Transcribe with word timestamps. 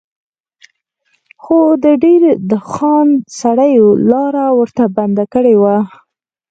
خو 1.43 1.59
د 1.83 1.85
دیر 2.03 2.23
د 2.49 2.51
خان 2.69 3.07
سړیو 3.39 3.87
لاره 4.11 4.45
ورته 4.59 4.83
بنده 4.97 5.25
کړې 5.33 5.55
وه. 5.61 5.77